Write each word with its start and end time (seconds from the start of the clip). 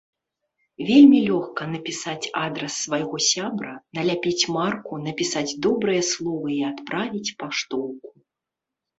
Вельмі 0.89 1.17
лёгка 1.25 1.63
напісаць 1.73 2.29
адрас 2.45 2.73
свайго 2.85 3.15
сябра, 3.31 3.73
наляпіць 3.97 4.49
марку, 4.55 4.93
напісаць 5.09 5.57
добрыя 5.67 6.01
словы 6.13 6.49
і 6.55 6.57
адправіць 6.71 7.35
паштоўку. 7.43 8.09